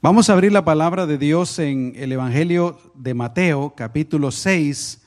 [0.00, 5.00] Vamos a abrir la palabra de Dios en el Evangelio de Mateo, capítulo 6,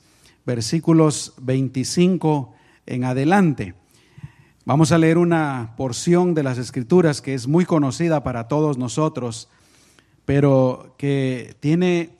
[0.44, 2.52] versículos 25
[2.84, 3.74] en adelante.
[4.66, 9.48] Vamos a leer una porción de las Escrituras que es muy conocida para todos nosotros,
[10.26, 12.10] pero que tiene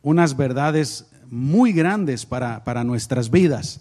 [0.00, 3.80] unas verdades muy grandes para, para nuestras vidas.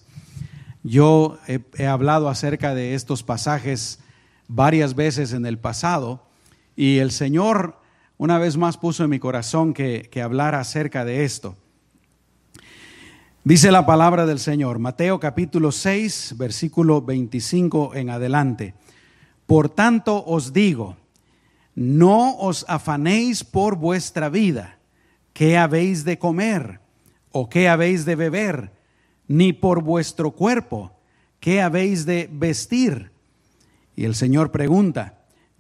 [0.82, 4.00] Yo he, he hablado acerca de estos pasajes
[4.48, 6.26] varias veces en el pasado
[6.76, 7.81] y el Señor
[8.22, 11.56] una vez más puso en mi corazón que, que hablara acerca de esto.
[13.44, 18.76] Dice la palabra del Señor, Mateo capítulo 6, versículo 25 en adelante.
[19.48, 20.98] Por tanto os digo,
[21.74, 24.78] no os afanéis por vuestra vida,
[25.34, 26.80] qué habéis de comer
[27.32, 28.72] o qué habéis de beber,
[29.28, 30.92] ni por vuestro cuerpo,
[31.40, 33.10] qué habéis de vestir.
[33.96, 35.21] Y el Señor pregunta,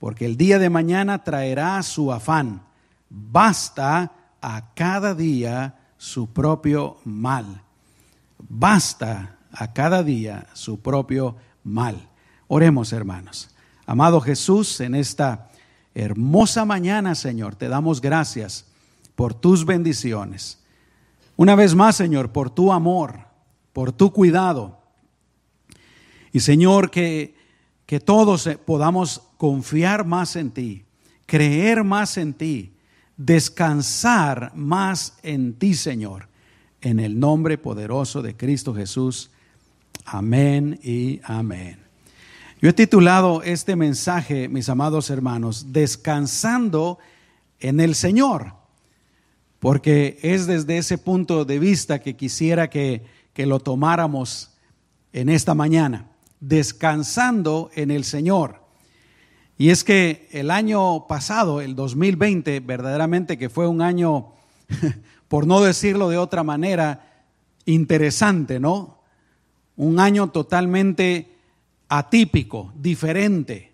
[0.00, 2.62] porque el día de mañana traerá su afán.
[3.10, 7.62] Basta a cada día su propio mal.
[8.38, 12.08] Basta a cada día su propio mal.
[12.48, 13.50] Oremos, hermanos.
[13.84, 15.50] Amado Jesús, en esta
[15.94, 18.64] hermosa mañana, Señor, te damos gracias
[19.14, 20.58] por tus bendiciones.
[21.36, 23.26] Una vez más, Señor, por tu amor,
[23.74, 24.80] por tu cuidado.
[26.32, 27.34] Y Señor, que
[27.90, 30.84] que todos eh, podamos confiar más en ti,
[31.26, 32.72] creer más en ti,
[33.16, 36.28] descansar más en ti, Señor,
[36.82, 39.32] en el nombre poderoso de Cristo Jesús.
[40.04, 41.80] Amén y amén.
[42.62, 47.00] Yo he titulado este mensaje, mis amados hermanos, Descansando
[47.58, 48.54] en el Señor,
[49.58, 54.52] porque es desde ese punto de vista que quisiera que, que lo tomáramos
[55.12, 56.09] en esta mañana
[56.40, 58.60] descansando en el Señor.
[59.58, 64.32] Y es que el año pasado, el 2020, verdaderamente que fue un año,
[65.28, 67.26] por no decirlo de otra manera,
[67.66, 69.02] interesante, ¿no?
[69.76, 71.36] Un año totalmente
[71.88, 73.72] atípico, diferente.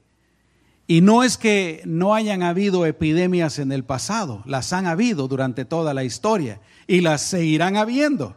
[0.88, 5.64] Y no es que no hayan habido epidemias en el pasado, las han habido durante
[5.64, 8.36] toda la historia y las seguirán habiendo.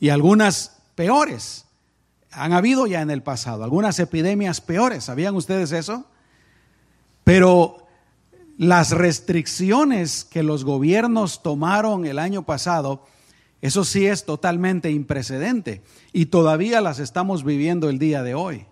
[0.00, 1.66] Y algunas peores
[2.32, 6.06] han habido ya en el pasado, algunas epidemias peores, ¿sabían ustedes eso?
[7.24, 7.86] Pero
[8.58, 13.04] las restricciones que los gobiernos tomaron el año pasado,
[13.60, 15.82] eso sí es totalmente imprecedente
[16.12, 18.66] y todavía las estamos viviendo el día de hoy.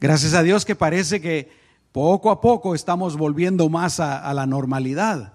[0.00, 1.50] Gracias a Dios que parece que
[1.90, 5.34] poco a poco estamos volviendo más a, a la normalidad.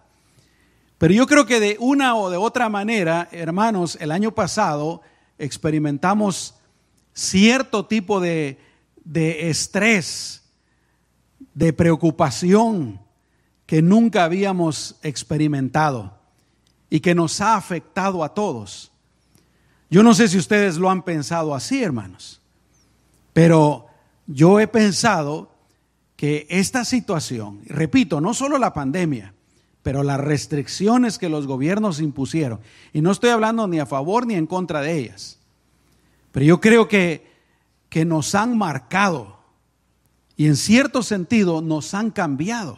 [0.98, 5.02] Pero yo creo que de una o de otra manera, hermanos, el año pasado
[5.38, 6.56] experimentamos
[7.18, 8.60] cierto tipo de,
[9.14, 10.44] estrés,
[11.56, 13.02] de preocupación
[13.66, 16.16] que nunca habíamos experimentado
[16.90, 18.92] y que nos ha afectado a todos.
[19.90, 22.40] Yo no sé si ustedes lo han pensado así, hermanos,
[23.34, 23.88] pero
[24.28, 25.52] yo he pensado
[26.16, 29.34] que esta situación, repito, no solo la pandemia,
[29.82, 32.60] pero las restricciones que los gobiernos impusieron,
[32.94, 35.40] y no estoy hablando ni a favor ni en contra de ellas,
[36.38, 37.26] pero yo creo que,
[37.90, 39.40] que nos han marcado
[40.36, 42.78] y en cierto sentido nos han cambiado.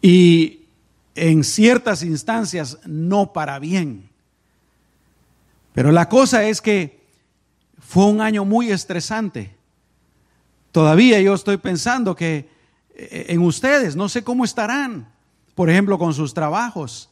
[0.00, 0.62] Y
[1.14, 4.08] en ciertas instancias no para bien,
[5.74, 7.04] Pero la cosa es que
[7.78, 9.54] fue un año muy estresante.
[10.72, 12.48] Todavía yo estoy pensando que
[12.94, 15.12] eh, en ustedes, no sé cómo estarán,
[15.54, 17.10] por ejemplo, con sus trabajos,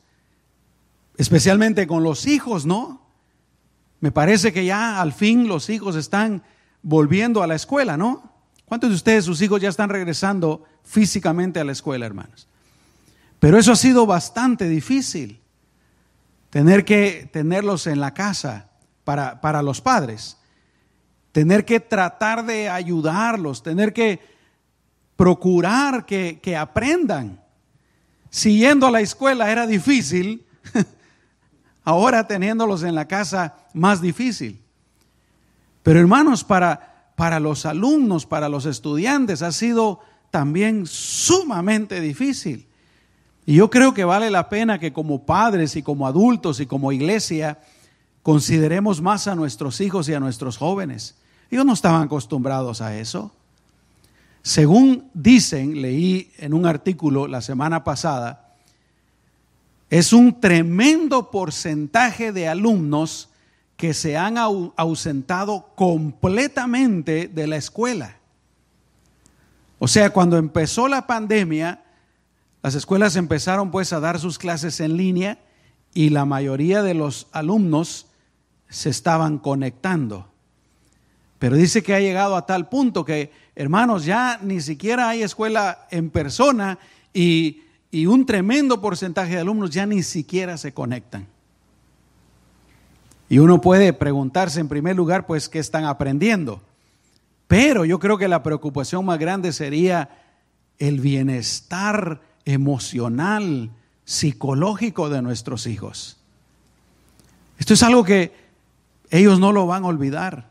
[1.19, 3.01] especialmente con los hijos, ¿no?
[4.02, 6.43] Me parece que ya al fin los hijos están
[6.82, 8.32] volviendo a la escuela, ¿no?
[8.64, 12.49] ¿Cuántos de ustedes, sus hijos, ya están regresando físicamente a la escuela, hermanos?
[13.38, 15.40] Pero eso ha sido bastante difícil,
[16.50, 18.70] tener que tenerlos en la casa
[19.04, 20.37] para, para los padres,
[21.31, 24.19] tener que tratar de ayudarlos, tener que
[25.14, 27.40] procurar que, que aprendan.
[28.31, 30.44] Si yendo a la escuela era difícil,
[31.84, 34.61] ahora teniéndolos en la casa más difícil.
[35.82, 40.00] Pero hermanos, para, para los alumnos, para los estudiantes, ha sido
[40.31, 42.67] también sumamente difícil.
[43.44, 46.93] Y yo creo que vale la pena que como padres y como adultos y como
[46.93, 47.58] iglesia
[48.23, 51.17] consideremos más a nuestros hijos y a nuestros jóvenes.
[51.50, 53.32] Ellos no estaban acostumbrados a eso.
[54.43, 58.51] Según dicen, leí en un artículo la semana pasada,
[59.93, 63.29] es un tremendo porcentaje de alumnos
[63.77, 68.17] que se han ausentado completamente de la escuela.
[69.79, 71.85] O sea, cuando empezó la pandemia,
[72.62, 75.39] las escuelas empezaron pues a dar sus clases en línea
[75.93, 78.06] y la mayoría de los alumnos
[78.71, 80.27] se estaban conectando.
[81.38, 85.87] Pero dice que ha llegado a tal punto que, hermanos, ya ni siquiera hay escuela
[85.91, 86.79] en persona
[87.12, 87.61] y,
[87.93, 91.29] y un tremendo porcentaje de alumnos ya ni siquiera se conectan.
[93.29, 96.62] Y uno puede preguntarse en primer lugar, pues, ¿qué están aprendiendo?
[97.47, 100.09] Pero yo creo que la preocupación más grande sería
[100.79, 103.71] el bienestar emocional,
[104.06, 106.17] psicológico de nuestros hijos.
[107.59, 108.33] Esto es algo que
[109.11, 110.50] ellos no lo van a olvidar.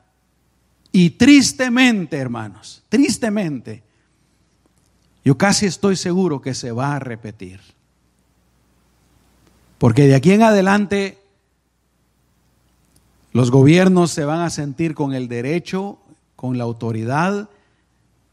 [0.92, 3.82] Y tristemente, hermanos, tristemente,
[5.24, 7.60] yo casi estoy seguro que se va a repetir.
[9.78, 11.18] Porque de aquí en adelante
[13.34, 15.98] los gobiernos se van a sentir con el derecho,
[16.36, 17.50] con la autoridad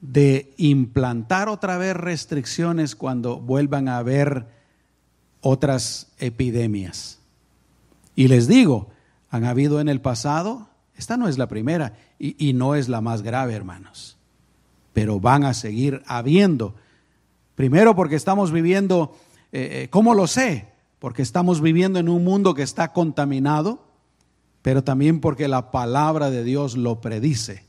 [0.00, 4.46] de implantar otra vez restricciones cuando vuelvan a haber
[5.40, 7.18] otras epidemias.
[8.14, 8.90] Y les digo,
[9.30, 13.22] han habido en el pasado, esta no es la primera y, no es la más
[13.22, 14.17] grave, hermanos,
[14.98, 16.74] pero van a seguir habiendo.
[17.54, 19.16] Primero porque estamos viviendo,
[19.52, 20.66] eh, eh, ¿cómo lo sé?
[20.98, 23.86] Porque estamos viviendo en un mundo que está contaminado
[24.60, 27.62] pero también porque la palabra de Dios lo predice.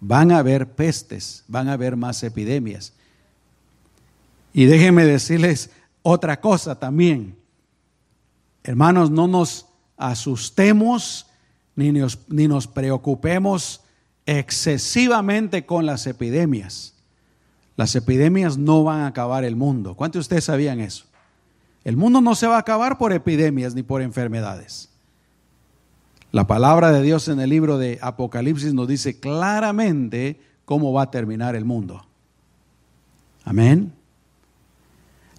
[0.00, 2.92] Van a haber pestes, van a haber más epidemias.
[4.52, 5.70] Y déjenme decirles
[6.02, 7.36] otra cosa también.
[8.64, 9.66] Hermanos, no nos
[9.96, 11.26] asustemos
[11.76, 13.83] ni ni nos preocupemos
[14.26, 16.94] excesivamente con las epidemias.
[17.76, 19.94] Las epidemias no van a acabar el mundo.
[19.94, 21.06] ¿Cuántos de ustedes sabían eso?
[21.82, 24.88] El mundo no se va a acabar por epidemias ni por enfermedades.
[26.32, 31.10] La palabra de Dios en el libro de Apocalipsis nos dice claramente cómo va a
[31.10, 32.06] terminar el mundo.
[33.44, 33.92] Amén.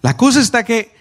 [0.01, 0.93] La cosa está que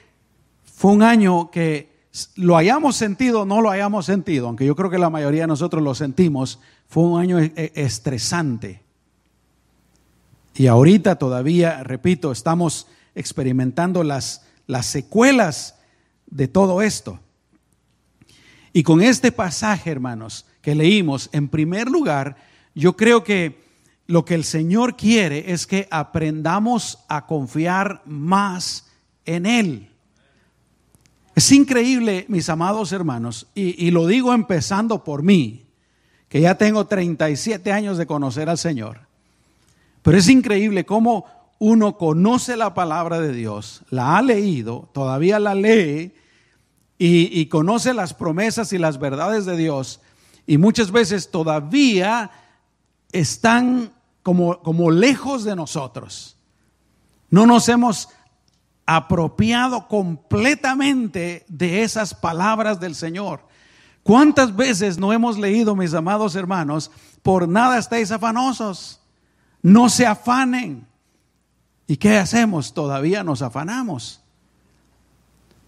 [0.65, 1.94] fue un año que
[2.37, 5.49] lo hayamos sentido o no lo hayamos sentido, aunque yo creo que la mayoría de
[5.49, 8.83] nosotros lo sentimos, fue un año e-, e-, estresante.
[10.55, 15.77] Y ahorita todavía, repito, estamos experimentando las, las secuelas
[16.27, 17.19] de todo esto.
[18.73, 22.37] Y con este pasaje, hermanos, que leímos, en primer lugar,
[22.75, 23.65] yo creo que
[24.07, 28.87] lo que el Señor quiere es que aprendamos a confiar más
[29.25, 29.94] en Él.
[31.35, 35.67] Es increíble, mis amados hermanos, y, lo digo empezando por mí,
[36.29, 39.01] que ya tengo 37 años de conocer al Señor,
[40.03, 41.27] pero es increíble cómo
[41.59, 46.13] uno conoce la palabra de Dios, la ha leído, todavía la lee,
[46.99, 50.01] y, conoce las promesas y las verdades de Dios
[50.47, 52.31] y muchas veces todavía
[53.13, 56.37] están como, como lejos de nosotros.
[57.31, 58.09] No nos hemos
[58.87, 63.41] apropiado completamente de esas palabras del Señor.
[64.03, 66.91] ¿Cuántas veces no hemos leído, mis amados hermanos,
[67.23, 69.01] por nada estáis afanosos?
[69.63, 70.87] No se afanen.
[71.87, 72.75] ¿Y qué hacemos?
[72.75, 74.21] Todavía nos afanamos.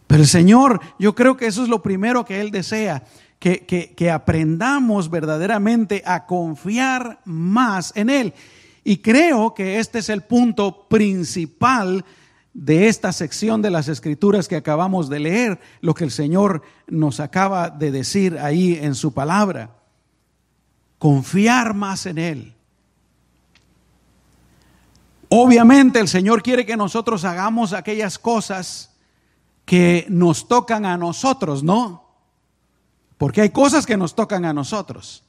[0.07, 3.05] Pero el Señor, yo creo que eso es lo primero que Él desea,
[3.39, 8.35] que, que, aprendamos verdaderamente a confiar más en Él.
[8.85, 12.05] Y creo que este es el punto principal
[12.59, 17.21] de esta sección de las escrituras que acabamos de leer, lo que el Señor nos
[17.21, 19.77] acaba de decir ahí en su palabra.
[20.99, 22.55] Confiar más en Él.
[25.29, 28.97] Obviamente el Señor quiere que nosotros hagamos aquellas cosas
[29.67, 32.09] que nos tocan a nosotros, ¿no?
[33.19, 35.25] Porque hay cosas que nos tocan a nosotros.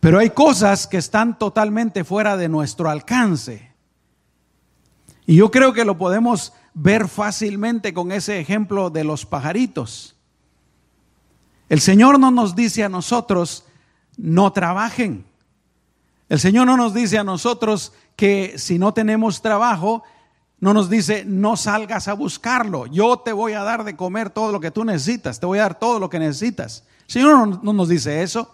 [0.00, 3.73] Pero hay cosas que están totalmente fuera de nuestro alcance.
[5.26, 10.16] Y yo creo que lo podemos ver fácilmente con ese ejemplo de los pajaritos.
[11.68, 13.64] El Señor no nos dice a nosotros,
[14.16, 15.24] no trabajen.
[16.28, 20.02] El Señor no nos dice a nosotros que si no tenemos trabajo,
[20.60, 22.86] no nos dice, no salgas a buscarlo.
[22.86, 25.62] Yo te voy a dar de comer todo lo que tú necesitas, te voy a
[25.62, 26.84] dar todo lo que necesitas.
[27.06, 28.50] El Señor no, no nos dice eso.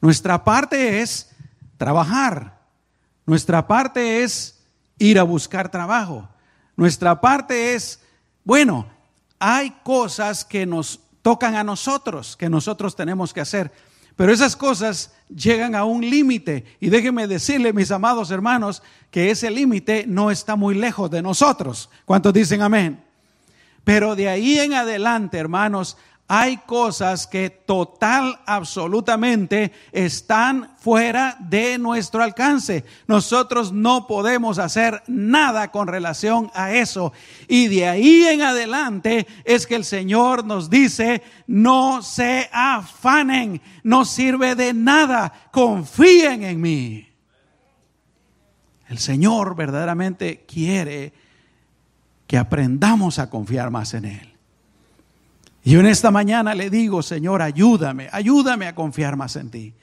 [0.00, 1.30] Nuestra parte es
[1.76, 2.60] trabajar.
[3.26, 4.51] Nuestra parte es
[5.02, 6.28] ir a buscar trabajo.
[6.76, 8.00] Nuestra parte es,
[8.44, 8.86] bueno,
[9.38, 13.72] hay cosas que nos tocan a nosotros, que nosotros tenemos que hacer.
[14.14, 16.64] Pero esas cosas llegan a un límite.
[16.78, 21.90] Y déjenme decirle, mis amados hermanos, que ese límite no está muy lejos de nosotros.
[22.04, 23.02] ¿Cuántos dicen amén?
[23.84, 25.96] Pero de ahí en adelante, hermanos,
[26.28, 32.84] hay cosas que total, absolutamente están fuera de nuestro alcance.
[33.06, 37.12] Nosotros no podemos hacer nada con relación a eso.
[37.48, 44.06] Y de ahí en adelante es que el Señor nos dice, no se afanen, no
[44.06, 47.08] sirve de nada, confíen en mí.
[48.88, 51.12] El Señor verdaderamente quiere
[52.26, 54.31] que aprendamos a confiar más en Él.
[55.64, 59.74] Y en esta mañana le digo, Señor, ayúdame, ayúdame a confiar más en ti.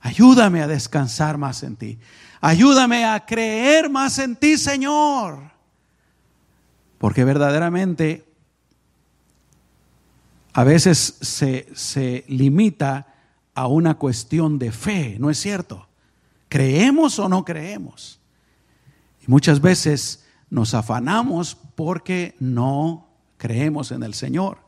[0.00, 1.98] Ayúdame a descansar más en ti.
[2.40, 5.52] Ayúdame a creer más en ti, Señor.
[6.98, 8.24] Porque verdaderamente
[10.54, 13.06] a veces se, se limita
[13.54, 15.86] a una cuestión de fe, ¿no es cierto?
[16.48, 18.18] ¿Creemos o no creemos?
[19.26, 24.58] Y muchas veces nos afanamos porque no creemos en el Señor.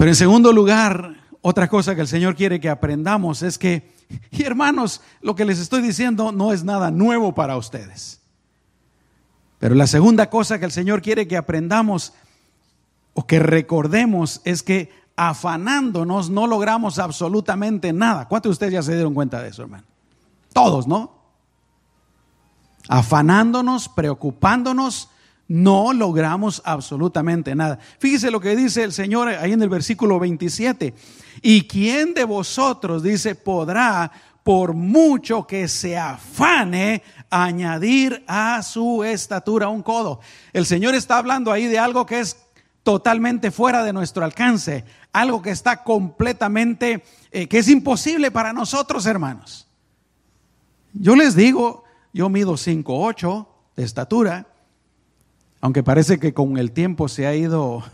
[0.00, 3.92] Pero en segundo lugar, otra cosa que el Señor quiere que aprendamos es que,
[4.30, 8.18] y hermanos, lo que les estoy diciendo no es nada nuevo para ustedes.
[9.58, 12.14] Pero la segunda cosa que el Señor quiere que aprendamos
[13.12, 18.26] o que recordemos es que afanándonos no logramos absolutamente nada.
[18.26, 19.84] ¿Cuántos de ustedes ya se dieron cuenta de eso, hermano?
[20.54, 21.12] Todos, ¿no?
[22.88, 25.10] Afanándonos, preocupándonos,
[25.50, 27.80] no logramos absolutamente nada.
[27.98, 30.94] Fíjese lo que dice el Señor ahí en el versículo 27.
[31.42, 34.12] ¿Y quién de vosotros, dice, podrá,
[34.44, 40.20] por mucho que se afane, añadir a su estatura un codo?
[40.52, 42.36] El Señor está hablando ahí de algo que es
[42.84, 47.02] totalmente fuera de nuestro alcance, algo que está completamente,
[47.32, 49.66] eh, que es imposible para nosotros, hermanos.
[50.92, 54.46] Yo les digo, yo mido 5'8 de estatura,
[55.60, 57.82] aunque parece que con el tiempo se ha ido...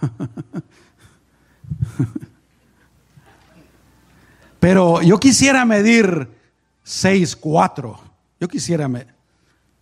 [4.60, 6.28] Pero yo quisiera medir
[6.84, 7.98] 6'4".
[8.40, 9.06] Yo quisiera, me,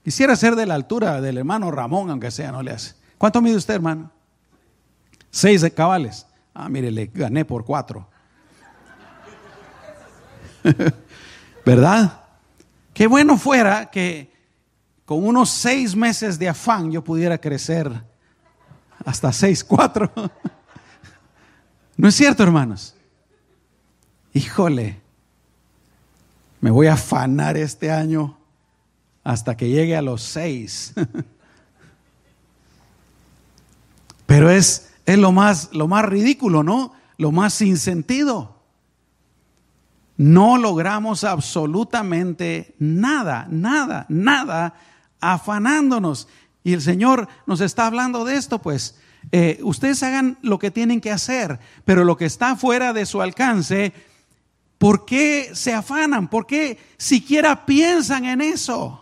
[0.03, 2.95] quisiera ser de la altura del hermano Ramón, aunque sea, no le hace.
[3.19, 4.11] ¿Cuánto mide usted, hermano?
[5.31, 6.27] Seis cabales.
[6.53, 8.09] Ah, mire, le gané por cuatro.
[11.65, 12.21] ¿Verdad?
[12.93, 14.34] Qué bueno fuera que
[15.05, 17.91] con unos seis meses de afán yo pudiera crecer
[19.05, 20.11] hasta seis, cuatro.
[21.97, 22.95] ¿No es cierto, hermanos?
[24.33, 25.01] Híjole,
[26.61, 28.39] me voy a afanar este año
[29.23, 30.95] hasta que llegue a los seis.
[34.27, 36.95] Pero es, es lo, más, lo más ridículo, ¿no?
[37.19, 38.55] Lo más sin sentido.
[40.17, 44.75] No logramos absolutamente nada, nada, nada
[45.33, 46.29] afanándonos.
[46.63, 48.97] Y el Señor nos está hablando de esto, pues.
[49.33, 53.23] Eh, ustedes hagan lo que tienen que hacer, pero lo que está fuera de su
[53.23, 53.93] alcance,
[54.77, 56.29] ¿por qué se afanan?
[56.29, 59.01] ¿Por qué siquiera piensan en eso?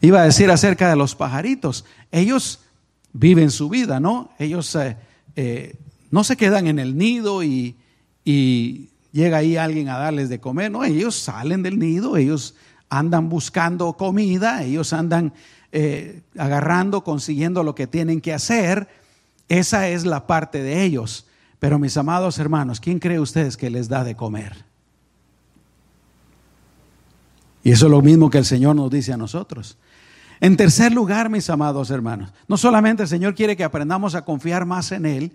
[0.00, 1.84] Iba a decir acerca de los pajaritos.
[2.10, 2.60] Ellos
[3.12, 4.30] viven su vida, ¿no?
[4.38, 4.96] Ellos eh,
[5.36, 5.76] eh,
[6.10, 7.76] no se quedan en el nido y,
[8.24, 12.54] y, llega ahí alguien a darles de comer, no, ellos salen del nido, ellos
[12.90, 15.32] andan buscando comida, ellos andan
[15.72, 18.88] eh, agarrando, consiguiendo lo que tienen que hacer.
[19.48, 21.26] Esa es la parte de ellos.
[21.58, 24.64] Pero mis amados hermanos, ¿quién cree ustedes que les da de comer?
[27.64, 29.76] Y eso es lo mismo que el Señor nos dice a nosotros.
[30.40, 34.64] En tercer lugar, mis amados hermanos, no solamente el Señor quiere que aprendamos a confiar
[34.66, 35.32] más en Él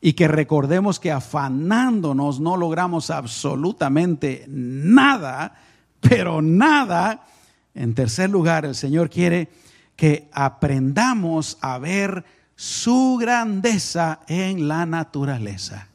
[0.00, 5.54] y que recordemos que afanándonos no logramos absolutamente nada,
[6.00, 7.26] pero nada.
[7.74, 9.48] En tercer lugar, el Señor quiere
[9.96, 12.24] que aprendamos a ver
[12.54, 15.88] su grandeza en la naturaleza.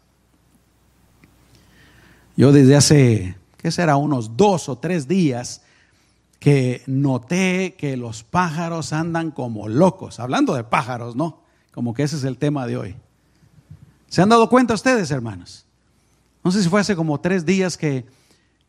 [2.37, 3.95] Yo desde hace, ¿qué será?
[3.97, 5.61] Unos dos o tres días
[6.39, 10.19] que noté que los pájaros andan como locos.
[10.19, 11.41] Hablando de pájaros, ¿no?
[11.71, 12.95] Como que ese es el tema de hoy.
[14.07, 15.65] ¿Se han dado cuenta ustedes, hermanos?
[16.43, 18.05] No sé si fue hace como tres días que,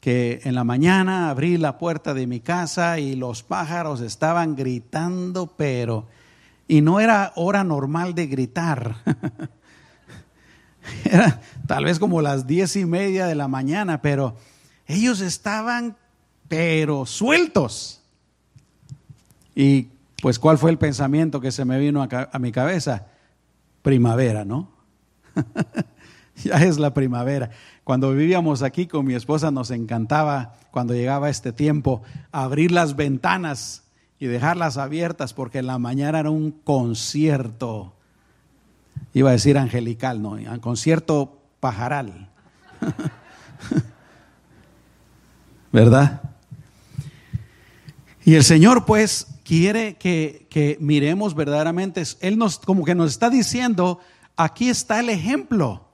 [0.02, 5.54] que en la mañana abrí la puerta de mi casa y los pájaros estaban gritando,
[5.56, 6.08] pero...
[6.66, 8.96] Y no era hora normal de gritar.
[11.04, 14.36] era tal vez como las diez y media de la mañana, pero
[14.88, 15.96] ellos estaban
[16.48, 18.02] pero sueltos.
[19.54, 19.86] Y
[20.20, 23.06] pues, ¿cuál fue el pensamiento que se me vino a, mi cabeza?
[23.82, 24.68] Primavera, ¿no?
[26.44, 27.50] ya es la primavera.
[27.84, 33.84] Cuando vivíamos aquí con mi esposa nos encantaba, cuando llegaba este tiempo, abrir las ventanas
[34.18, 37.92] y dejarlas abiertas porque en la mañana era un concierto,
[39.12, 42.28] iba a decir angelical, no, un concierto pajaral.
[45.72, 46.22] ¿Verdad?
[48.24, 54.00] Y el Señor pues quiere que, miremos verdaderamente, Él nos como que nos está diciendo,
[54.36, 55.88] aquí está el ejemplo,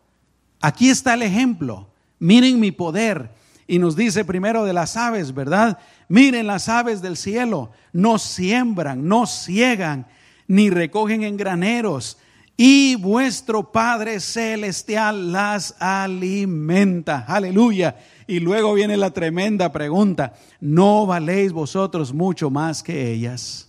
[0.61, 1.89] aquí está el ejemplo,
[2.19, 3.31] miren mi poder.
[3.67, 5.79] Y nos dice primero de las aves, ¿verdad?
[6.09, 10.07] Miren las aves del cielo, no siembran, no ciegan,
[10.47, 12.17] ni recogen en graneros,
[12.61, 17.25] y vuestro Padre Celestial las alimenta.
[17.29, 17.97] Aleluya.
[18.27, 23.69] Y luego viene la tremenda pregunta, ¿no valéis vosotros mucho más que ellas?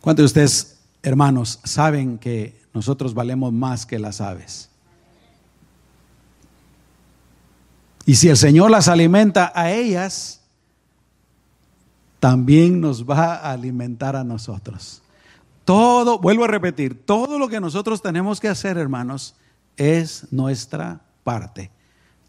[0.00, 4.71] ¿Cuántos de ustedes, hermanos, saben que nosotros valemos más que las aves?
[8.04, 10.42] Y si el Señor las alimenta a ellas,
[12.20, 15.02] también nos va a alimentar a nosotros.
[15.64, 19.36] Todo, vuelvo a repetir, todo lo que nosotros tenemos que hacer, hermanos,
[19.76, 21.70] es nuestra parte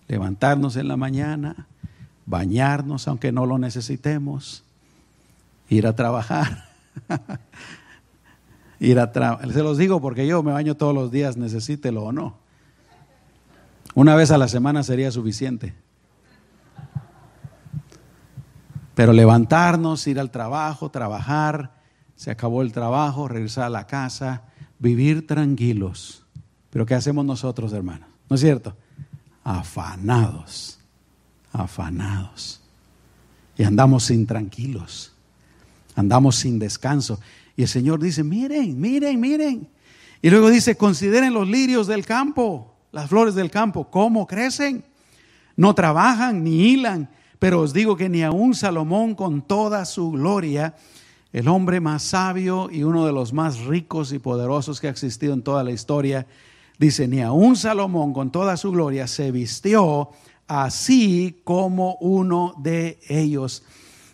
[0.08, 1.68] levantarnos en la mañana,
[2.26, 4.64] bañarnos aunque no lo necesitemos,
[5.70, 6.70] ir a trabajar.
[8.80, 9.12] ir a
[9.52, 12.43] Se los digo porque yo me baño todos los días, necesítelo o no.
[13.96, 15.74] Una vez a la semana sería suficiente.
[18.96, 21.74] Pero levantarnos, ir al trabajo, trabajar,
[22.16, 24.44] se acabó el trabajo, regresar a la casa,
[24.80, 26.26] vivir tranquilos.
[26.70, 28.10] Pero ¿qué hacemos nosotros, hermanos?
[28.30, 28.76] ¿No es cierto?
[29.44, 30.80] afanados,
[31.52, 32.62] afanados.
[33.58, 35.14] Y andamos sin tranquilos,
[35.96, 37.20] andamos sin descanso.
[37.56, 39.68] Y el Señor dice, miren, miren, miren.
[40.22, 44.86] Y luego dice, consideren los lirios del campo, las flores del campo, cómo crecen.
[45.58, 50.76] No trabajan ni hilan, pero os digo que ni aun Salomón con toda su gloria,
[51.34, 55.34] el hombre más sabio y uno de los más ricos y poderosos que ha existido
[55.34, 56.26] en toda la historia,
[56.80, 60.10] Dice, ni aun Salomón con toda su gloria se vistió
[60.48, 63.64] así como uno de ellos.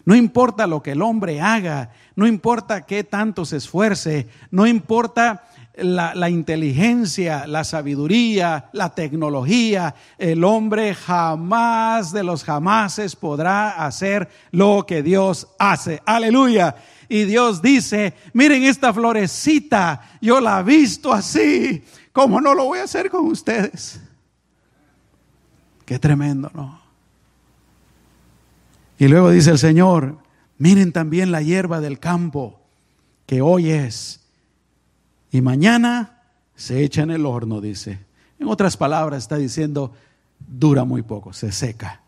[0.05, 5.43] No importa lo que el hombre haga, no importa qué tanto se esfuerce, no importa
[5.81, 14.85] la, inteligencia, la sabiduría, la tecnología, el hombre jamás de los jamases podrá hacer lo
[14.87, 16.01] que Dios hace.
[16.05, 16.75] Aleluya.
[17.07, 21.83] Y Dios dice, miren esta florecita, yo la he visto así,
[22.19, 24.01] ¿Cómo no lo voy a hacer con ustedes?
[25.85, 26.81] Qué tremendo, ¿no?
[28.97, 30.17] Y luego dice el Señor,
[30.57, 32.59] miren también la hierba del campo,
[33.25, 34.18] que hoy es,
[35.31, 36.23] y mañana
[36.55, 37.99] se echa en el horno, dice.
[38.39, 39.93] En otras palabras, está diciendo,
[40.39, 42.01] dura muy poco, se seca.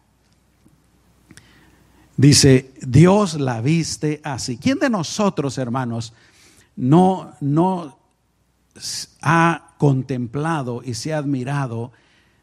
[2.17, 4.57] Dice, Dios la viste así.
[4.57, 6.13] ¿Quién de nosotros, hermanos,
[6.75, 7.97] no, no
[9.21, 11.91] ha contemplado y se ha admirado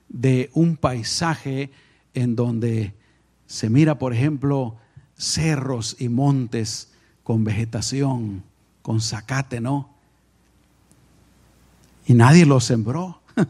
[0.09, 1.71] de un paisaje
[2.15, 2.95] en donde
[3.47, 4.77] se mira, por ejemplo,
[5.17, 8.43] cerros y montes con vegetación,
[8.83, 9.98] con zacate, ¿no?
[12.09, 13.21] Y nadie lo sembró.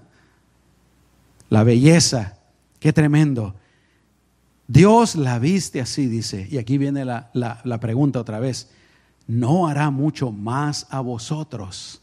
[1.48, 2.36] La belleza,
[2.80, 3.54] qué tremendo.
[4.66, 8.70] Dios la viste así, dice, y aquí viene la, la pregunta otra vez,
[9.26, 12.02] ¿no hará mucho más a vosotros?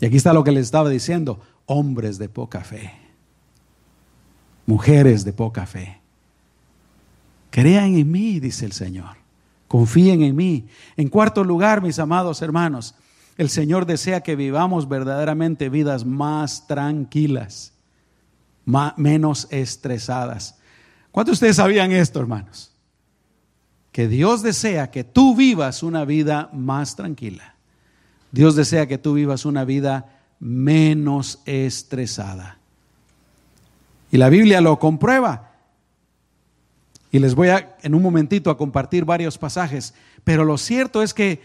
[0.00, 2.90] Y aquí está lo que les estaba diciendo, hombres de poca fe,
[4.66, 6.00] mujeres de poca fe.
[7.50, 9.16] Crean en mí, dice el Señor.
[9.68, 10.66] Confíen en mí.
[10.96, 12.96] En cuarto lugar, mis amados hermanos,
[13.36, 17.74] el Señor desea que vivamos verdaderamente vidas más tranquilas,
[18.96, 20.58] menos estresadas.
[21.10, 22.72] ¿Cuántos de ustedes sabían esto, hermanos?
[23.92, 27.54] Que Dios desea que tú vivas una vida más tranquila.
[28.32, 32.58] Dios desea que tú vivas una vida menos estresada.
[34.10, 35.52] Y la Biblia lo comprueba.
[37.10, 39.94] Y les voy a en un momentito a compartir varios pasajes,
[40.24, 41.40] pero lo cierto es que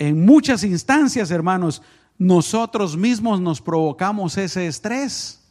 [0.00, 1.82] en muchas instancias, hermanos,
[2.16, 5.42] nosotros mismos nos provocamos ese estrés.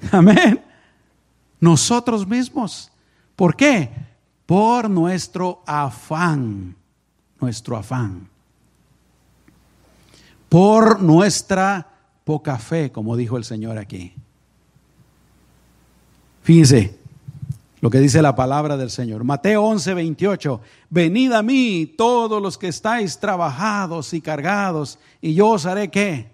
[0.10, 0.60] Amén.
[1.60, 2.90] Nosotros mismos.
[3.36, 3.88] ¿Por qué?
[4.44, 6.74] Por nuestro afán,
[7.40, 8.28] nuestro afán.
[10.48, 11.88] Por nuestra
[12.24, 14.12] poca fe, como dijo el Señor aquí.
[16.42, 16.98] Fíjense,
[17.82, 19.24] lo que dice la palabra del Señor.
[19.24, 20.60] Mateo 11, 28.
[20.88, 26.30] Venid a mí todos los que estáis trabajados y cargados, y yo os haré qué.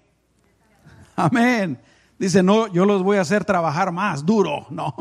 [1.17, 1.81] Amén.
[2.19, 4.67] Dice, no, yo los voy a hacer trabajar más duro.
[4.69, 4.95] No.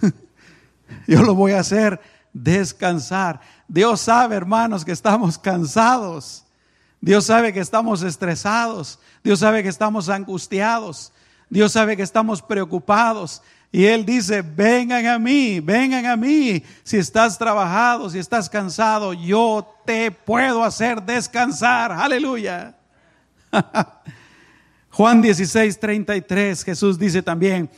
[1.08, 2.00] Yo los voy a hacer
[2.32, 3.40] descansar.
[3.66, 6.44] Dios sabe, hermanos, que estamos cansados.
[7.00, 9.00] Dios sabe que estamos estresados.
[9.24, 11.12] Dios sabe que estamos angustiados.
[11.48, 13.42] Dios sabe que estamos preocupados.
[13.76, 16.62] Y Él dice, vengan a mí, vengan a mí.
[16.82, 21.92] Si estás trabajado, si estás cansado, yo te puedo hacer descansar.
[21.92, 22.74] Aleluya.
[24.92, 27.68] Juan 16, 33, Jesús dice también,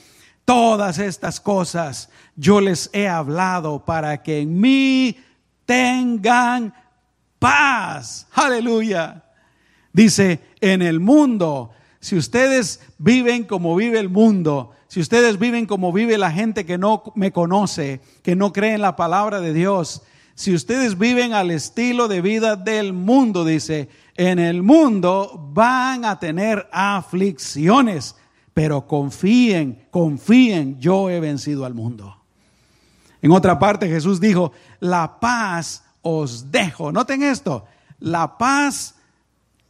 [0.44, 5.18] todas estas cosas yo les he hablado para que en mí
[5.66, 6.72] tengan
[7.40, 8.28] paz.
[8.34, 9.24] Aleluya.
[9.92, 15.92] Dice, en el mundo, si ustedes viven como vive el mundo, si ustedes viven como
[15.92, 20.02] vive la gente que no me conoce, que no cree en la palabra de Dios,
[20.34, 26.18] si ustedes viven al estilo de vida del mundo, dice, en el mundo van a
[26.18, 28.16] tener aflicciones,
[28.54, 32.16] pero confíen, confíen, yo he vencido al mundo.
[33.20, 36.92] En otra parte Jesús dijo, la paz os dejo.
[36.92, 37.66] Noten esto,
[37.98, 38.94] la paz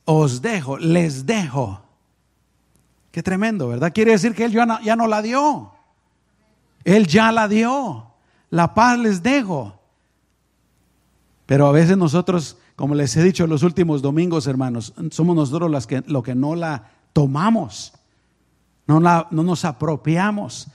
[0.04, 1.87] os dejo, les dejo.
[3.10, 3.92] Qué tremendo, ¿verdad?
[3.92, 5.72] Quiere decir que Él ya no, ya no la dio.
[6.84, 8.06] Él ya la dio.
[8.50, 9.78] La paz les dejo.
[11.46, 15.86] Pero a veces nosotros, como les he dicho los últimos domingos, hermanos, somos nosotros los
[15.86, 17.94] que, lo que no la tomamos.
[18.86, 20.68] No, la, no nos apropiamos.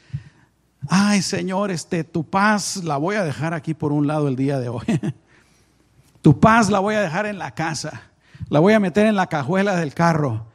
[0.89, 4.59] Ay, Señor, este, tu paz la voy a dejar aquí por un lado el día
[4.59, 4.85] de hoy.
[6.21, 8.01] tu paz la voy a dejar en la casa.
[8.49, 10.47] La voy a meter en la cajuela del carro.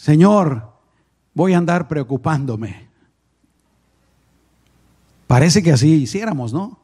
[0.00, 0.72] Señor,
[1.34, 2.88] voy a andar preocupándome.
[5.26, 6.78] Parece que así hiciéramos, ¿no?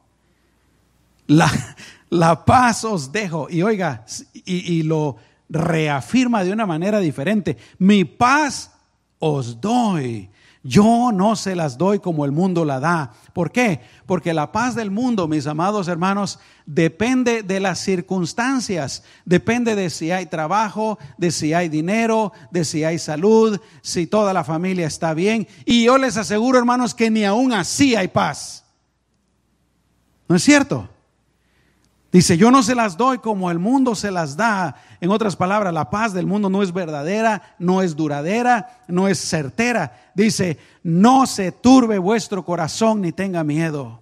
[1.25, 1.51] La,
[2.11, 3.47] la paz os dejo.
[3.49, 5.15] Y oiga, y, y lo
[5.49, 7.57] reafirma de una manera diferente.
[7.79, 8.71] Mi paz
[9.17, 10.29] os doy.
[10.67, 13.13] Yo no se las doy como el mundo la da.
[13.31, 13.79] ¿Por qué?
[14.05, 20.11] Porque la paz del mundo, mis amados hermanos, depende de las circunstancias, depende de si
[20.11, 25.13] hay trabajo, de si hay dinero, de si hay salud, si toda la familia está
[25.13, 25.47] bien.
[25.63, 28.65] Y yo les aseguro, hermanos, que ni aún así hay paz.
[30.27, 30.89] ¿No es cierto?
[32.11, 34.75] Dice, yo no se las doy como el mundo se las da.
[35.01, 39.19] En otras palabras, la paz del mundo no es verdadera, no es duradera, no es
[39.19, 40.11] certera.
[40.15, 43.99] Dice, no se turbe vuestro corazón ni tenga miedo.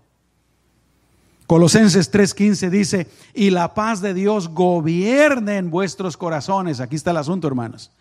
[1.48, 6.80] Colosenses 3:15 dice, y la paz de Dios gobierne en vuestros corazones.
[6.80, 7.91] Aquí está el asunto, hermanos.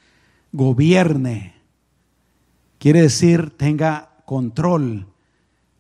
[0.53, 1.55] Gobierne.
[2.79, 5.07] Quiere decir, tenga control,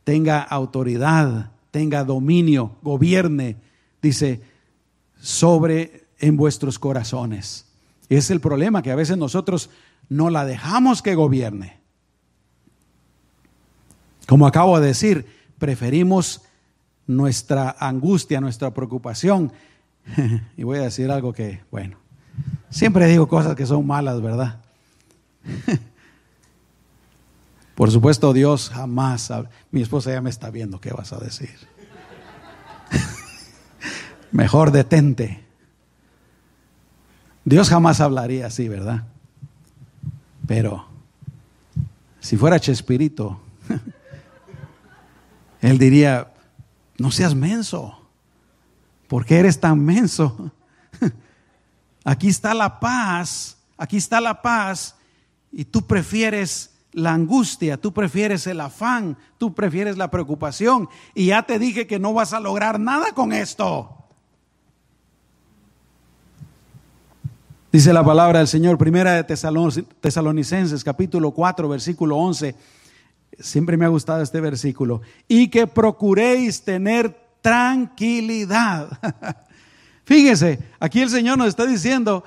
[0.05, 3.63] tenga autoridad, tenga dominio, gobierne
[4.05, 4.43] dice,
[5.21, 7.67] sobre en vuestros corazones.
[8.09, 9.71] Es el problema que a veces nosotros
[10.09, 11.81] no la dejamos que gobierne.
[14.29, 15.27] Como acabo de decir,
[15.59, 16.43] preferimos
[17.07, 19.53] nuestra angustia, nuestra preocupación.
[20.57, 21.97] y voy a decir algo que, bueno,
[22.71, 24.61] siempre digo cosas que son malas, ¿verdad?
[27.75, 29.33] Por supuesto, Dios jamás,
[29.71, 31.57] mi esposa ya me está viendo, ¿qué vas a decir?
[34.35, 35.44] mejor detente.
[37.44, 39.05] Dios jamás hablaría así, ¿verdad?
[40.47, 40.87] Pero
[42.18, 43.40] si fuera Chespirito,
[45.61, 46.33] él diría,
[46.99, 47.97] no seas menso.
[49.07, 50.51] ¿Por qué eres tan menso?
[52.05, 54.97] Aquí está la paz, aquí está la paz,
[55.53, 61.42] y tú prefieres la angustia, tú prefieres el afán, tú prefieres la preocupación y ya
[61.42, 64.04] te dije que no vas a lograr nada con esto.
[67.75, 72.55] Dice la palabra del Señor, primera de Tesalonicenses, capítulo 4, versículo 11.
[73.41, 75.03] Siempre me ha gustado este versículo.
[75.27, 78.97] Y que procuréis tener tranquilidad.
[80.05, 82.23] Fíjese, aquí el Señor nos está diciendo,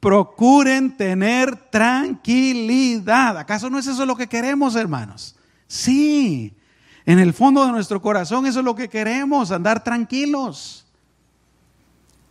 [0.00, 3.36] procuren tener tranquilidad.
[3.36, 5.36] ¿Acaso no es eso lo que queremos, hermanos?
[5.66, 6.56] Sí,
[7.04, 10.87] en el fondo de nuestro corazón eso es lo que queremos, andar tranquilos.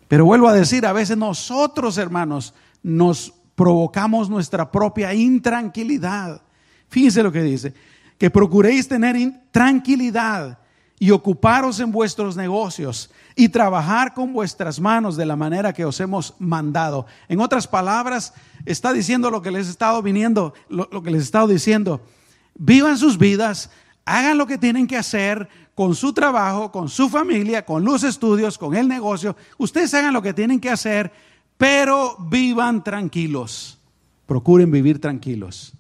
[0.08, 6.42] Pero vuelvo a decir, a veces nosotros, hermanos, nos provocamos nuestra propia intranquilidad.
[6.90, 7.74] Fíjense lo que dice,
[8.18, 9.18] que procuréis tener
[9.52, 10.60] tranquilidad
[11.00, 16.00] y ocuparos en vuestros negocios y trabajar con vuestras manos de la manera que os
[16.00, 17.06] hemos mandado.
[17.28, 18.34] En otras palabras,
[18.66, 22.02] está diciendo lo que les he estado viniendo, lo, que les he estado diciendo.
[22.56, 23.70] Vivan sus vidas,
[24.06, 28.58] hagan lo que tienen que hacer con su trabajo, con su familia, con los estudios,
[28.58, 29.36] con el negocio.
[29.60, 31.12] Ustedes hagan lo que tienen que hacer,
[31.56, 33.78] pero vivan tranquilos.
[34.26, 35.74] Procuren vivir tranquilos.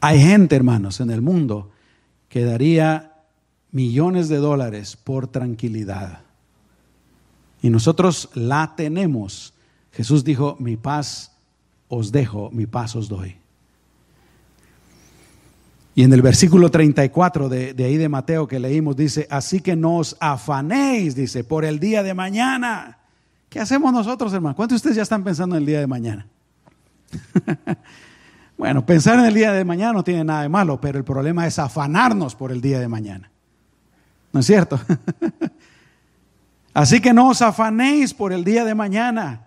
[0.00, 1.70] Hay gente, hermanos, en el mundo
[2.30, 3.12] que daría
[3.70, 6.20] millones de dólares por tranquilidad.
[7.60, 9.52] Y nosotros la tenemos.
[9.92, 11.36] Jesús dijo, mi paz
[11.88, 13.36] os dejo, mi paz os doy.
[15.96, 19.74] Y en el versículo 34 de, de, ahí de Mateo que leímos dice, así que
[19.76, 22.98] no os afanéis, dice, por el día de mañana.
[23.48, 24.54] ¿Qué hacemos nosotros, hermano?
[24.54, 26.26] ¿Cuántos de ustedes ya están pensando en el día de mañana?
[28.58, 31.46] bueno, pensar en el día de mañana no tiene nada de malo, pero el problema
[31.46, 33.30] es afanarnos por el día de mañana.
[34.34, 34.78] ¿No es cierto?
[36.74, 39.46] Así que no os afanéis por el día de mañana,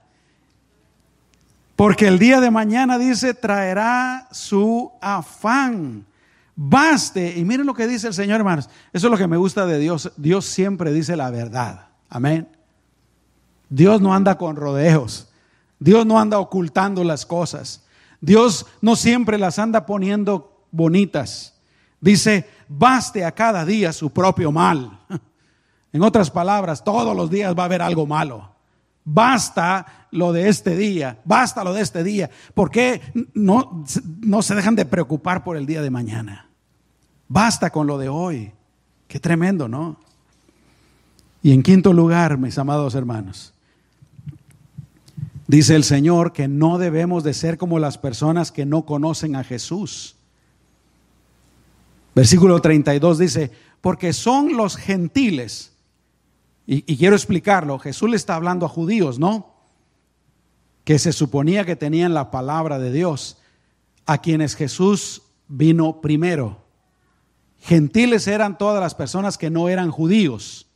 [1.75, 6.08] porque el día de mañana dice traerá su afán.
[6.61, 8.69] Baste, y miren lo que dice el Señor, hermanos.
[8.91, 10.11] Eso es lo que me gusta de Dios.
[10.17, 11.87] Dios siempre dice la verdad.
[12.09, 12.49] Amén.
[13.69, 15.29] Dios no anda con rodeos.
[15.79, 17.85] Dios no anda ocultando las cosas.
[18.19, 21.57] Dios no siempre las anda poniendo bonitas.
[22.01, 24.99] Dice, baste a cada día su propio mal.
[25.91, 28.53] En otras palabras, todos los días va a haber algo malo.
[29.03, 32.29] Basta lo de este día, basta lo de este día.
[32.53, 33.01] ¿Por qué
[33.33, 33.83] no,
[34.19, 36.48] no se dejan de preocupar por el día de mañana?
[37.29, 38.51] Basta con lo de hoy.
[39.07, 39.97] Qué tremendo, ¿no?
[41.41, 43.53] Y en quinto lugar, mis amados hermanos,
[45.47, 49.43] dice el Señor que no debemos de ser como las personas que no conocen a
[49.43, 50.15] Jesús.
[52.15, 55.71] Versículo 32 dice, porque son los gentiles,
[56.67, 59.53] y, y, quiero explicarlo, Jesús le está hablando a judíos, ¿no?
[60.83, 63.37] Que se suponía que tenían la palabra de Dios,
[64.05, 66.68] a quienes Jesús vino primero.
[67.61, 70.67] Gentiles eran todas las personas que no eran judíos,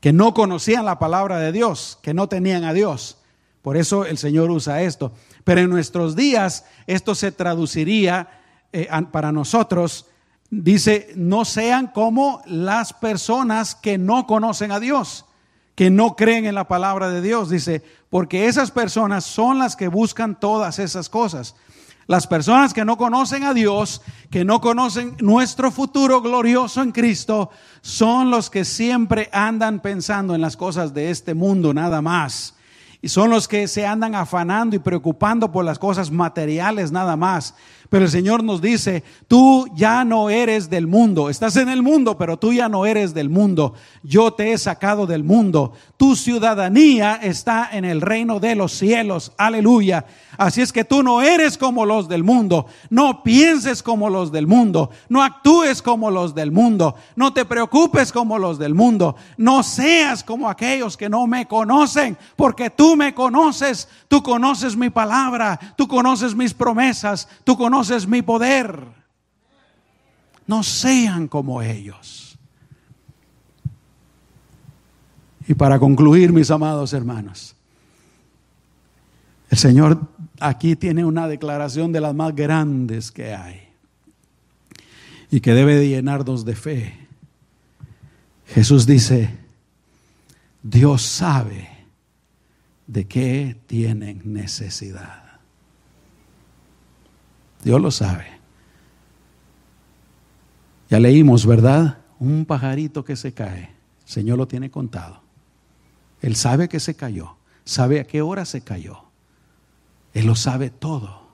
[0.00, 3.18] que no conocían la palabra de Dios, que no tenían a Dios.
[3.62, 5.12] Por eso el Señor usa esto.
[5.44, 8.28] Pero en nuestros días esto se traduciría
[8.72, 10.06] eh, para nosotros
[10.50, 15.26] dice, no sean como las personas que no conocen a Dios,
[15.74, 17.50] que no creen en la palabra de Dios.
[17.50, 21.54] Dice, porque esas personas son las que buscan todas esas cosas.
[22.08, 27.50] Las personas que no conocen a Dios, que no conocen nuestro futuro glorioso en Cristo,
[27.82, 32.54] son los que siempre andan pensando en las cosas de este mundo nada más.
[33.02, 37.54] Y son los que se andan afanando y preocupando por las cosas materiales nada más.
[37.90, 42.16] Pero el Señor nos dice, tú ya no eres del mundo, estás en el mundo,
[42.16, 43.74] pero tú ya no eres del mundo.
[44.02, 45.74] Yo te he sacado del mundo.
[45.98, 49.32] Tu ciudadanía está en el reino de los cielos.
[49.36, 50.06] Aleluya.
[50.36, 52.66] Así es que tú no eres como los del mundo.
[52.88, 54.90] No pienses como los del mundo.
[55.08, 56.94] No actúes como los del mundo.
[57.16, 59.16] No te preocupes como los del mundo.
[59.36, 63.88] No seas como aquellos que no me conocen, porque tú me conoces.
[64.06, 65.58] Tú conoces mi palabra.
[65.76, 67.28] Tú conoces mis promesas.
[67.42, 68.84] Tú conoces es mi poder.
[70.46, 72.27] No sean como ellos.
[75.48, 77.56] Y para concluir, mis amados hermanos,
[79.48, 79.98] el Señor
[80.38, 83.62] aquí tiene una declaración de las más grandes que hay
[85.30, 87.08] y que debe de llenarnos de fe.
[88.48, 89.38] Jesús dice,
[90.62, 91.66] Dios sabe
[92.86, 95.22] de qué tienen necesidad.
[97.64, 98.26] Dios lo sabe.
[100.90, 102.00] Ya leímos, ¿verdad?
[102.18, 103.62] Un pajarito que se cae.
[103.62, 105.27] El Señor lo tiene contado.
[106.20, 107.36] Él sabe que se cayó.
[107.64, 109.04] Sabe a qué hora se cayó.
[110.14, 111.28] Él lo sabe todo.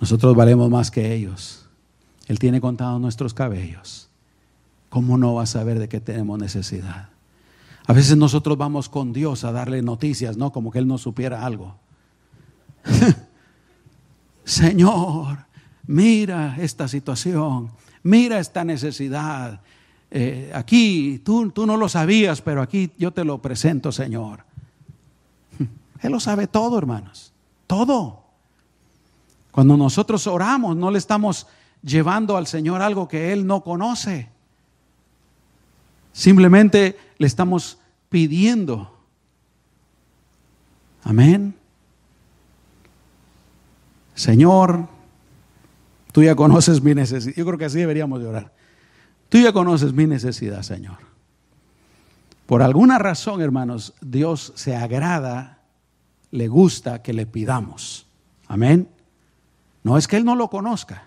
[0.00, 1.68] Nosotros valemos más que ellos.
[2.26, 4.08] Él tiene contados nuestros cabellos.
[4.88, 7.10] ¿Cómo no va a saber de qué tenemos necesidad?
[7.86, 10.52] A veces nosotros vamos con Dios a darle noticias, ¿no?
[10.52, 11.76] Como que Él no supiera algo.
[14.44, 15.46] Señor,
[15.86, 17.70] mira esta situación,
[18.02, 19.60] mira esta necesidad.
[20.10, 24.44] Eh, aquí tú, tú no lo sabías, pero aquí yo te lo presento, Señor.
[26.02, 27.32] Él lo sabe todo, hermanos,
[27.66, 28.24] todo.
[29.50, 31.46] Cuando nosotros oramos, no le estamos
[31.82, 34.28] llevando al Señor algo que Él no conoce.
[36.12, 38.96] Simplemente le estamos pidiendo.
[41.04, 41.54] Amén.
[44.14, 44.86] Señor,
[46.12, 47.34] tú ya conoces mi necesidad.
[47.34, 48.59] Yo creo que así deberíamos de orar.
[49.30, 50.98] Tú ya conoces mi necesidad, Señor.
[52.46, 55.60] Por alguna razón, hermanos, Dios se agrada,
[56.32, 58.06] le gusta que le pidamos.
[58.48, 58.88] Amén.
[59.84, 61.04] No es que Él no lo conozca,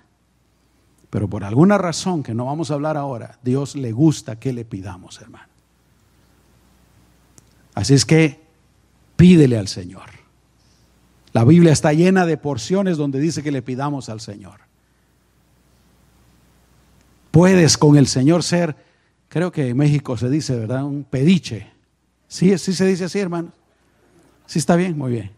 [1.09, 4.63] pero por alguna razón que no vamos a hablar ahora, Dios le gusta que le
[4.63, 5.49] pidamos, hermano.
[7.75, 8.41] Así es que
[9.17, 10.09] pídele al Señor.
[11.33, 14.62] La Biblia está llena de porciones donde dice que le pidamos al Señor.
[17.33, 18.77] Puedes con el Señor ser,
[19.27, 20.85] creo que en México se dice, ¿verdad?
[20.85, 21.67] Un pediche.
[22.27, 23.51] ¿Sí, sí se dice así, hermano?
[24.45, 24.97] ¿Sí está bien?
[24.97, 25.31] Muy bien.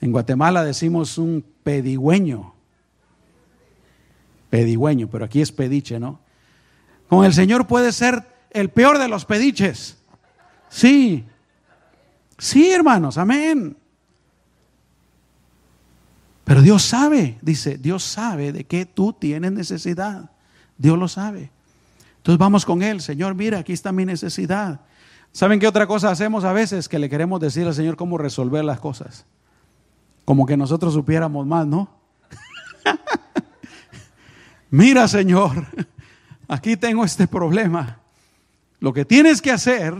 [0.00, 2.56] En Guatemala decimos un pedigüeño
[4.50, 6.20] pedigüeño, pero aquí es pediche, ¿no?
[7.08, 9.98] Con el Señor puede ser el peor de los pediches.
[10.68, 11.24] Sí,
[12.38, 13.76] sí, hermanos, amén.
[16.44, 20.30] Pero Dios sabe, dice, Dios sabe de qué tú tienes necesidad.
[20.78, 21.50] Dios lo sabe.
[22.18, 24.80] Entonces vamos con Él, Señor, mira, aquí está mi necesidad.
[25.32, 26.88] ¿Saben qué otra cosa hacemos a veces?
[26.88, 29.26] Que le queremos decir al Señor cómo resolver las cosas.
[30.24, 31.88] Como que nosotros supiéramos más, ¿no?
[34.70, 35.66] mira Señor,
[36.48, 38.00] aquí tengo este problema.
[38.80, 39.94] Lo que tienes que hacer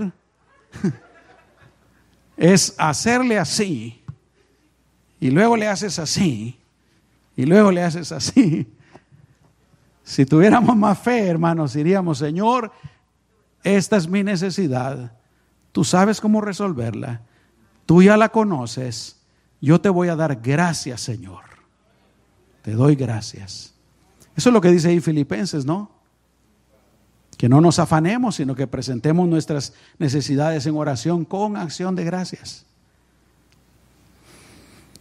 [2.36, 4.02] es hacerle así,
[5.20, 6.58] y luego le haces así,
[7.36, 8.66] y luego le haces así.
[10.06, 12.70] Si tuviéramos más fe, hermanos, diríamos, Señor,
[13.64, 15.12] esta es mi necesidad,
[15.72, 17.22] tú sabes cómo resolverla,
[17.86, 19.20] tú ya la conoces,
[19.60, 21.42] yo te voy a dar gracias, Señor.
[22.62, 23.74] Te doy gracias.
[24.36, 25.90] Eso es lo que dice ahí Filipenses, ¿no?
[27.36, 32.64] Que no nos afanemos, sino que presentemos nuestras necesidades en oración con acción de gracias.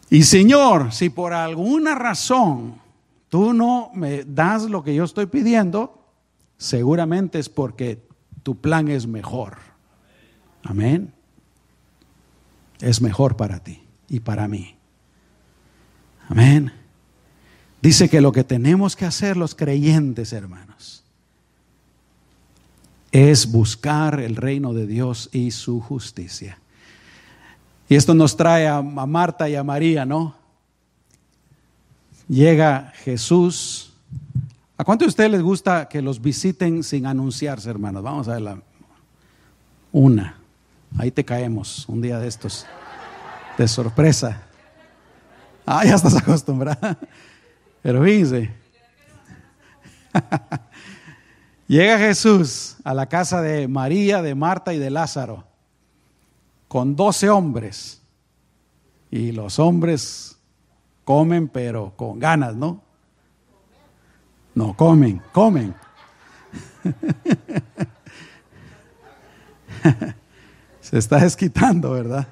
[0.09, 2.85] Y Señor, si por alguna razón
[3.36, 6.02] tú no me das lo que yo estoy pidiendo,
[6.58, 8.02] seguramente es porque
[8.43, 9.58] tu plan es mejor.
[10.63, 11.13] Amén.
[12.80, 14.78] Es mejor para ti y para mí.
[16.30, 16.71] Amén.
[17.82, 21.04] Dice que lo que tenemos que hacer los creyentes, hermanos,
[23.12, 26.58] es buscar el reino de Dios y su justicia.
[27.89, 30.44] Y esto nos trae a, Marta y a María, ¿no?
[32.27, 33.93] Llega Jesús.
[34.77, 38.03] ¿A cuánto de ustedes les gusta que los visiten sin anunciarse, hermanos?
[38.03, 38.61] Vamos a ver la
[39.91, 40.38] una.
[40.97, 42.65] Ahí te caemos un día de estos.
[43.57, 44.41] De sorpresa.
[45.65, 46.97] Ah, ya estás acostumbrada.
[47.81, 48.51] Pero fíjense,
[51.67, 55.45] llega Jesús a la casa de María, de Marta y de Lázaro
[56.67, 58.01] con doce hombres.
[59.11, 60.35] Y los hombres
[61.05, 62.81] comen, pero con ganas, ¿no?
[64.53, 65.73] No, comen, comen.
[70.81, 72.27] Se está desquitando, ¿verdad?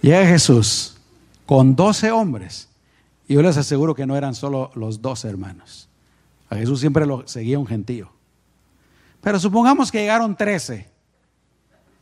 [0.00, 0.96] Llega Jesús
[1.46, 2.68] con doce hombres.
[3.26, 5.88] Y yo les aseguro que no eran solo los dos hermanos.
[6.48, 8.10] A Jesús siempre lo seguía un gentío.
[9.20, 10.88] Pero supongamos que llegaron trece,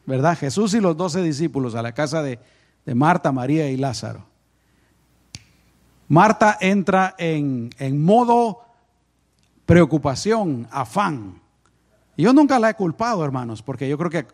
[0.07, 0.39] ¿verdad?
[0.39, 2.39] Jesús y los doce discípulos a la casa de,
[2.85, 4.25] de Marta, María y Lázaro.
[6.09, 8.63] Marta entra en, en modo
[9.67, 11.41] preocupación, afán.
[12.17, 14.27] Yo nunca la he culpado, hermanos, porque yo creo que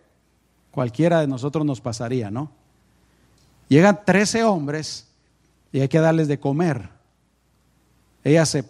[0.71, 2.51] cualquiera de nosotros nos pasaría, ¿no?
[3.69, 5.09] Llegan 13 hombres
[5.73, 6.91] y hay que darles de comer.
[8.23, 8.65] Ella se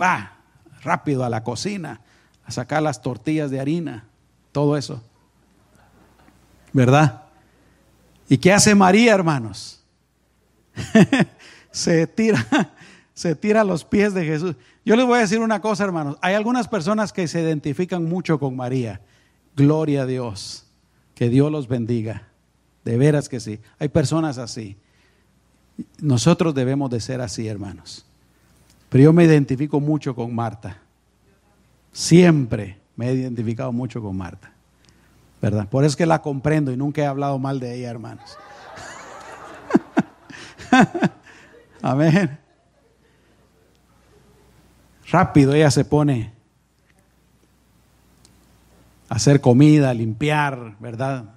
[0.00, 0.36] va
[0.82, 2.02] rápido a la cocina
[2.44, 4.04] a sacar las tortillas de harina,
[4.52, 5.02] todo eso.
[6.72, 7.22] ¿Verdad?
[8.28, 9.82] ¿Y qué hace María, hermanos?
[11.70, 12.46] se tira
[13.14, 14.56] se tira a los pies de Jesús.
[14.84, 16.16] Yo les voy a decir una cosa, hermanos.
[16.22, 19.00] Hay algunas personas que se identifican mucho con María.
[19.54, 20.64] Gloria a Dios.
[21.14, 22.28] Que Dios los bendiga.
[22.84, 23.60] De veras que sí.
[23.78, 24.76] Hay personas así.
[26.00, 28.04] Nosotros debemos de ser así, hermanos.
[28.88, 30.78] Pero yo me identifico mucho con Marta.
[31.92, 34.52] Siempre me he identificado mucho con Marta.
[35.42, 35.68] ¿Verdad?
[35.68, 38.38] Por eso es que la comprendo y nunca he hablado mal de ella, hermanos.
[41.82, 42.38] Amén.
[45.10, 46.32] Rápido ella se pone
[49.08, 51.34] a hacer comida, limpiar, ¿verdad?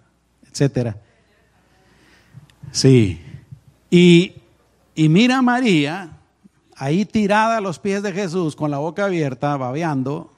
[0.48, 0.98] Etcétera.
[2.72, 3.20] Sí.
[3.90, 4.36] Y,
[4.94, 6.12] y mira a María
[6.76, 10.35] ahí tirada a los pies de Jesús con la boca abierta, babeando.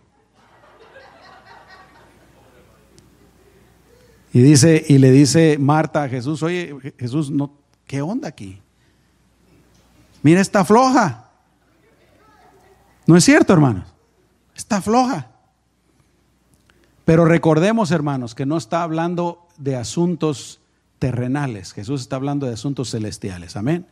[4.34, 7.53] Y dice, y le dice Marta a Jesús, oye, Jesús, no,
[7.86, 8.61] ¿qué onda aquí?
[10.21, 11.30] Mira, está floja.
[13.05, 13.88] ¿No es cierto, hermanos?
[14.55, 15.32] Está floja.
[17.05, 20.59] Pero recordemos, hermanos, que no está hablando de asuntos
[20.99, 21.73] terrenales.
[21.73, 23.55] Jesús está hablando de asuntos celestiales.
[23.55, 23.88] Amén.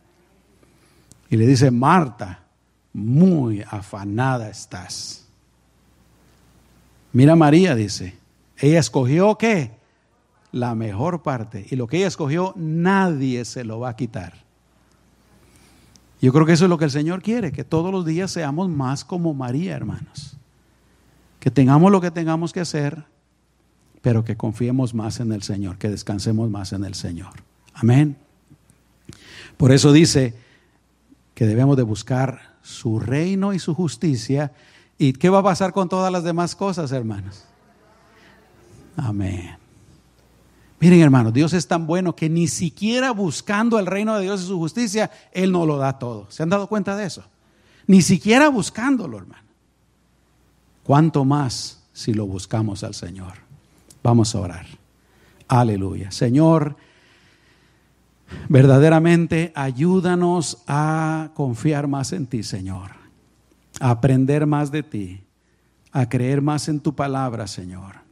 [1.30, 2.44] Y le dice, Marta,
[2.92, 5.26] muy afanada estás.
[7.12, 8.18] Mira María, dice,
[8.58, 9.75] ella escogió qué?
[10.56, 11.66] La mejor parte.
[11.70, 14.46] Y lo que ella escogió, nadie se lo va a quitar.
[16.22, 18.70] Yo creo que eso es lo que el Señor quiere, que todos los días seamos
[18.70, 20.38] más como María, hermanos.
[21.40, 23.04] Que tengamos lo que tengamos que hacer,
[24.00, 27.34] pero que confiemos más en el Señor, que descansemos más en el Señor.
[27.74, 28.16] Amén.
[29.58, 30.34] Por eso dice,
[31.34, 34.52] que debemos de buscar su reino y su justicia.
[34.96, 37.44] ¿Y qué va a pasar con todas las demás cosas, hermanos?
[38.96, 39.65] Amén.
[40.78, 44.46] Miren, hermanos, Dios es tan bueno que ni siquiera buscando el reino de Dios y
[44.46, 46.26] su justicia, Él no lo da todo.
[46.30, 47.24] ¿Se han dado cuenta de eso?
[47.86, 49.46] Ni siquiera buscándolo, hermano.
[50.82, 53.34] ¿Cuánto más si lo buscamos al Señor?
[54.02, 54.66] Vamos a orar.
[55.48, 56.10] Aleluya.
[56.10, 56.76] Señor,
[58.48, 62.92] Verdaderamente ayúdanos a confiar más en ti, Señor,
[63.80, 65.20] a aprender más de ti,
[65.92, 68.05] a creer más en tu palabra, Señor.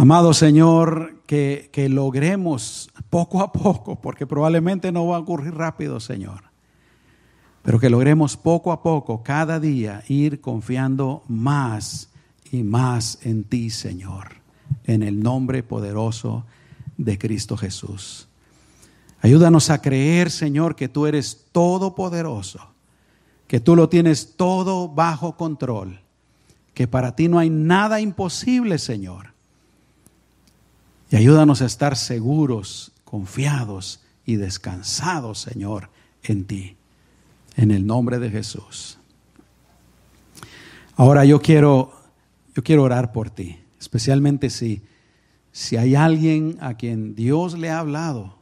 [0.00, 5.98] Amado Señor, que, que logremos poco a poco, porque probablemente no va a ocurrir rápido,
[5.98, 6.44] Señor,
[7.64, 12.10] pero que logremos poco a poco, cada día, ir confiando más
[12.52, 14.36] y más en ti, Señor,
[14.84, 16.44] en el nombre poderoso
[16.96, 18.28] de Cristo Jesús.
[19.20, 22.60] Ayúdanos a creer, Señor, que tú eres todopoderoso,
[23.48, 25.98] que tú lo tienes todo bajo control,
[26.72, 29.36] que para ti no hay nada imposible, Señor.
[31.10, 35.90] Y ayúdanos a estar seguros, confiados y descansados, Señor,
[36.22, 36.76] en ti,
[37.56, 38.98] en el nombre de Jesús.
[40.96, 41.92] Ahora yo quiero,
[42.54, 44.82] yo quiero orar por ti, especialmente si,
[45.52, 48.38] si hay alguien a quien Dios le ha hablado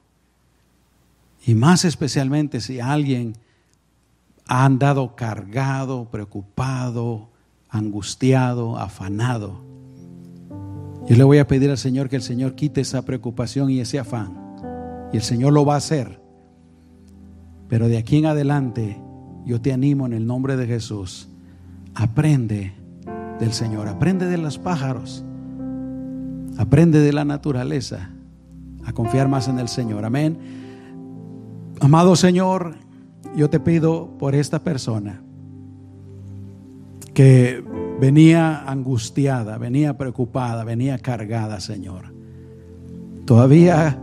[1.46, 3.36] y más especialmente si alguien
[4.48, 7.28] ha andado cargado, preocupado,
[7.68, 9.65] angustiado, afanado.
[11.08, 14.00] Yo le voy a pedir al Señor que el Señor quite esa preocupación y ese
[14.00, 14.36] afán.
[15.12, 16.20] Y el Señor lo va a hacer.
[17.68, 19.00] Pero de aquí en adelante,
[19.44, 21.28] yo te animo en el nombre de Jesús.
[21.94, 22.72] Aprende
[23.38, 25.24] del Señor, aprende de los pájaros,
[26.58, 28.10] aprende de la naturaleza,
[28.84, 30.04] a confiar más en el Señor.
[30.04, 30.38] Amén.
[31.80, 32.74] Amado Señor,
[33.36, 35.22] yo te pido por esta persona
[37.16, 37.64] que
[37.98, 42.12] venía angustiada, venía preocupada, venía cargada, Señor.
[43.24, 43.98] Todavía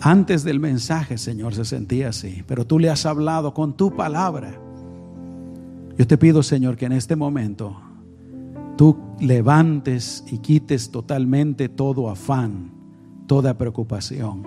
[0.00, 4.58] antes del mensaje, Señor, se sentía así, pero tú le has hablado con tu palabra.
[5.98, 7.78] Yo te pido, Señor, que en este momento
[8.78, 12.72] tú levantes y quites totalmente todo afán,
[13.26, 14.42] toda preocupación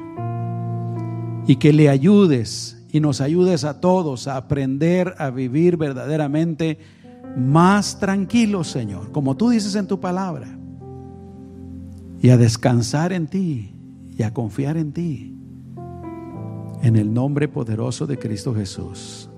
[1.46, 6.80] y que le ayudes y nos ayudes a todos a aprender a vivir verdaderamente
[7.36, 10.48] más tranquilos, Señor, como tú dices en tu palabra,
[12.22, 13.76] y a descansar en ti
[14.18, 15.32] y a confiar en ti.
[16.82, 19.30] En el nombre poderoso de Cristo Jesús.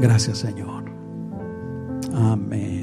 [0.00, 0.84] Gracias, Señor.
[2.12, 2.75] Amén.